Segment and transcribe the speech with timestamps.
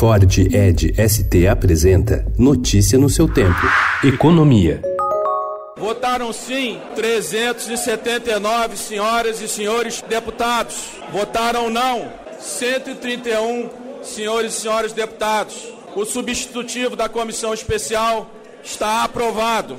[0.00, 3.60] Ford Ed ST apresenta Notícia no seu tempo.
[4.02, 4.80] Economia.
[5.76, 10.92] Votaram sim 379 senhoras e senhores deputados.
[11.12, 12.10] Votaram não
[12.40, 13.68] 131
[14.02, 15.68] senhores e senhores deputados.
[15.94, 18.30] O substitutivo da comissão especial
[18.64, 19.76] está aprovado.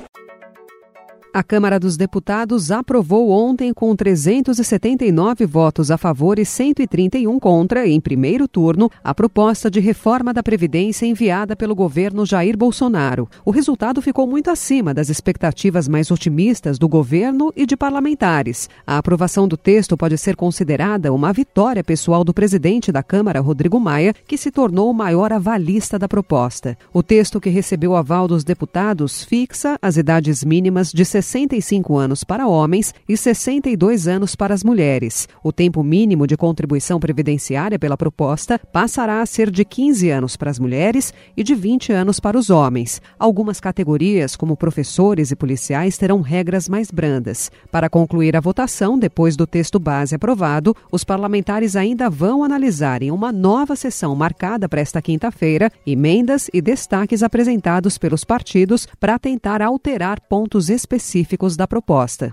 [1.34, 7.98] A Câmara dos Deputados aprovou ontem, com 379 votos a favor e 131 contra, em
[7.98, 13.26] primeiro turno, a proposta de reforma da Previdência enviada pelo governo Jair Bolsonaro.
[13.46, 18.68] O resultado ficou muito acima das expectativas mais otimistas do governo e de parlamentares.
[18.86, 23.80] A aprovação do texto pode ser considerada uma vitória pessoal do presidente da Câmara, Rodrigo
[23.80, 26.76] Maia, que se tornou o maior avalista da proposta.
[26.92, 32.46] O texto que recebeu aval dos deputados fixa as idades mínimas de 65 anos para
[32.46, 35.28] homens e 62 anos para as mulheres.
[35.42, 40.50] O tempo mínimo de contribuição previdenciária pela proposta passará a ser de 15 anos para
[40.50, 43.00] as mulheres e de 20 anos para os homens.
[43.18, 47.50] Algumas categorias, como professores e policiais, terão regras mais brandas.
[47.70, 53.10] Para concluir a votação, depois do texto base aprovado, os parlamentares ainda vão analisar em
[53.10, 59.62] uma nova sessão marcada para esta quinta-feira emendas e destaques apresentados pelos partidos para tentar
[59.62, 62.32] alterar pontos específicos específicos da proposta.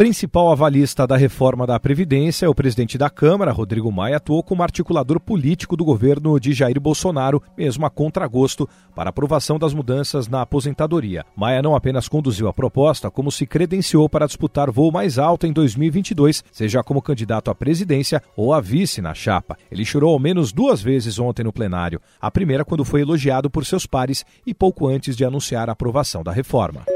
[0.00, 5.20] Principal avalista da reforma da Previdência, o presidente da Câmara, Rodrigo Maia, atuou como articulador
[5.20, 11.22] político do governo de Jair Bolsonaro, mesmo a contragosto, para aprovação das mudanças na aposentadoria.
[11.36, 15.52] Maia não apenas conduziu a proposta, como se credenciou para disputar voo mais alto em
[15.52, 19.58] 2022, seja como candidato à presidência ou a vice na chapa.
[19.70, 22.00] Ele chorou ao menos duas vezes ontem no plenário.
[22.18, 26.22] A primeira quando foi elogiado por seus pares e pouco antes de anunciar a aprovação
[26.22, 26.86] da reforma.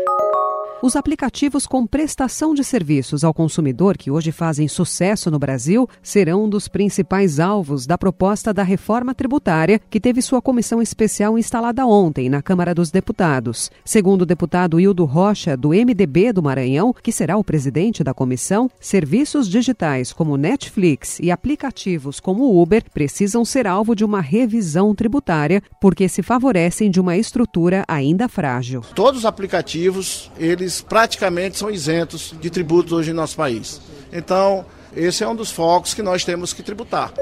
[0.83, 6.45] Os aplicativos com prestação de serviços ao consumidor, que hoje fazem sucesso no Brasil, serão
[6.45, 11.87] um dos principais alvos da proposta da reforma tributária, que teve sua comissão especial instalada
[11.87, 13.71] ontem na Câmara dos Deputados.
[13.83, 18.71] Segundo o deputado Hildo Rocha, do MDB do Maranhão, que será o presidente da comissão,
[18.79, 25.63] serviços digitais como Netflix e aplicativos como Uber precisam ser alvo de uma revisão tributária,
[25.81, 28.83] porque se favorecem de uma estrutura ainda frágil.
[28.95, 33.81] Todos os aplicativos, eles eles praticamente são isentos de tributos hoje em nosso país.
[34.13, 34.65] Então,
[34.97, 37.13] esse é um dos focos que nós temos que tributar.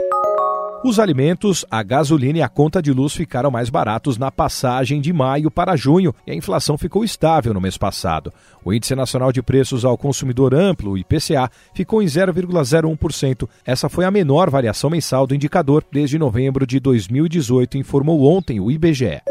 [0.84, 5.12] Os alimentos, a gasolina e a conta de luz ficaram mais baratos na passagem de
[5.12, 8.32] maio para junho e a inflação ficou estável no mês passado.
[8.64, 13.48] O Índice Nacional de Preços ao Consumidor Amplo, IPCA, ficou em 0,01%.
[13.64, 18.68] Essa foi a menor variação mensal do indicador desde novembro de 2018, informou ontem o
[18.68, 19.22] IBGE.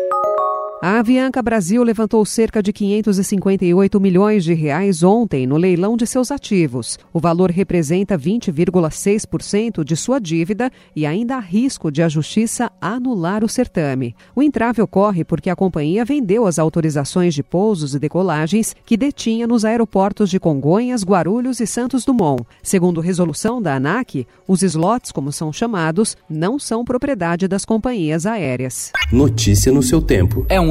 [0.84, 6.32] A Avianca Brasil levantou cerca de 558 milhões de reais ontem no leilão de seus
[6.32, 6.98] ativos.
[7.14, 13.44] O valor representa 20,6% de sua dívida e ainda há risco de a justiça anular
[13.44, 14.16] o certame.
[14.36, 19.46] O entrave ocorre porque a companhia vendeu as autorizações de pousos e decolagens que detinha
[19.46, 22.44] nos aeroportos de Congonhas, Guarulhos e Santos Dumont.
[22.64, 28.92] Segundo resolução da ANAC, os slots, como são chamados, não são propriedade das companhias aéreas.
[29.12, 30.44] Notícia no seu tempo.
[30.50, 30.71] É um